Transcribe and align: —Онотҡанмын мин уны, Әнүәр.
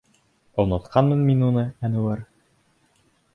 —Онотҡанмын 0.63 1.21
мин 1.27 1.43
уны, 1.49 1.67
Әнүәр. 1.91 2.25